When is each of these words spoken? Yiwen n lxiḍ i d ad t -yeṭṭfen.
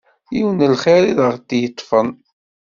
Yiwen 0.35 0.57
n 0.65 0.71
lxiḍ 0.75 1.03
i 1.09 1.13
d 1.17 1.19
ad 1.27 1.37
t 1.47 1.49
-yeṭṭfen. 1.57 2.09